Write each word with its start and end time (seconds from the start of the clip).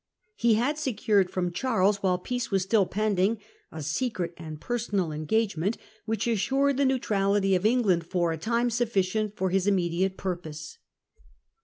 He 0.35 0.55
had 0.55 0.79
secured 0.79 1.29
from 1.29 1.51
Charles, 1.51 1.97
while 2.01 2.17
peace 2.17 2.49
was 2.49 2.63
still 2.63 2.87
pending, 2.87 3.37
a 3.71 3.83
secret 3.83 4.33
and 4.35 4.59
personal 4.59 5.11
engagement 5.11 5.77
which 6.05 6.25
assured 6.25 6.77
the 6.77 6.85
neutrality 6.85 7.53
of 7.53 7.67
England 7.67 8.07
for 8.07 8.31
a 8.31 8.37
time 8.39 8.71
sufficient 8.71 9.35
for 9.35 9.51
his 9.51 9.67
imme 9.67 9.91
diate 9.93 10.17
purpose. 10.17 10.79